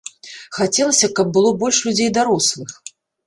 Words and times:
Хацелася, 0.57 1.09
каб 1.19 1.27
было 1.37 1.51
больш 1.65 1.77
людзей 1.89 2.09
дарослых. 2.21 2.69